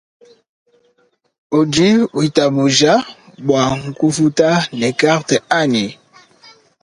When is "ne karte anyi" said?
4.79-5.85